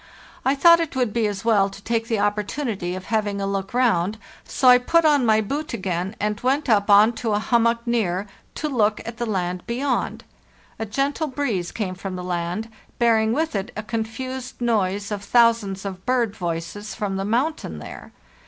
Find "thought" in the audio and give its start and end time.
0.55-0.79